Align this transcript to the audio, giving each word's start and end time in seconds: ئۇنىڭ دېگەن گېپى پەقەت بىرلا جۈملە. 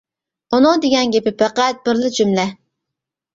ئۇنىڭ 0.57 0.79
دېگەن 0.85 1.13
گېپى 1.17 1.33
پەقەت 1.41 1.85
بىرلا 1.85 2.11
جۈملە. 2.17 2.47